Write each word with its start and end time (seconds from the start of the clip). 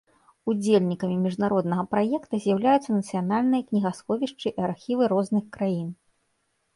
Удзельнікамі 0.51 1.17
міжнароднага 1.25 1.83
праекта 1.91 2.39
з'яўляюцца 2.45 2.95
нацыянальныя 2.99 3.65
кнігасховішчы 3.67 4.47
і 4.57 4.65
архівы 4.69 5.03
розных 5.13 5.43
краін. 5.59 5.89